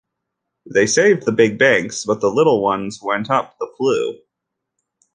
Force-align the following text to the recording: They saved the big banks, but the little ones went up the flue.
They 0.65 0.87
saved 0.87 1.27
the 1.27 1.31
big 1.31 1.59
banks, 1.59 2.05
but 2.05 2.21
the 2.21 2.31
little 2.31 2.63
ones 2.63 2.99
went 3.03 3.29
up 3.29 3.59
the 3.59 3.71
flue. 3.77 4.17